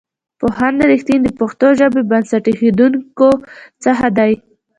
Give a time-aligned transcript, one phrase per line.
[0.39, 3.29] پوهاند رښتین د پښتو ژبې بنسټ ایښودونکو
[3.83, 4.33] څخه دی.